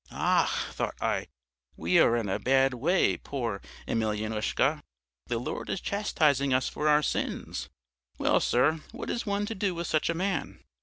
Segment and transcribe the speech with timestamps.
[0.09, 1.27] "A ach, thought I,
[1.77, 4.81] we are in a bad way, poor Emelyanoushka!
[5.27, 7.69] The Lord is chastising us for our sins.
[8.17, 10.63] Well, sir, what is one to do with such a man?